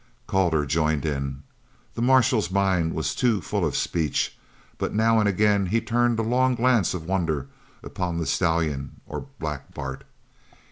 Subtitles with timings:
[0.25, 1.43] Calder joined him.
[1.93, 4.35] The marshal's mind was too full for speech,
[4.79, 7.49] but now and again he turned a long glance of wonder
[7.83, 10.03] upon the stallion or Black Bart.